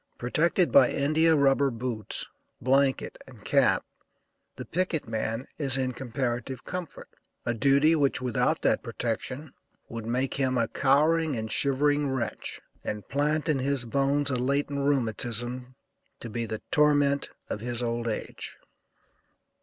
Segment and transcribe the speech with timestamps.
[0.17, 2.27] Protected by India rubber boots,
[2.59, 3.85] blanket and cap,
[4.55, 7.07] the picket man is in comparative comfort;
[7.45, 9.53] a duty which, without that protection,
[9.89, 14.79] would make him a cowering and shivering wretch, and plant in his bones a latent
[14.79, 15.75] rheumatism,
[16.19, 18.57] to be the torment of his old age.